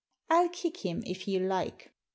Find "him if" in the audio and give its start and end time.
0.77-1.27